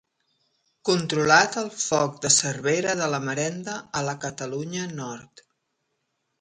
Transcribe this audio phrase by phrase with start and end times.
[0.89, 5.49] Controlat el foc de Cervera de la Marenda, a la Catalunya Nord.